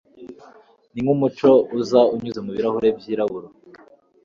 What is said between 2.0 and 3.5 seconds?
unyuze mubirahuri byirabura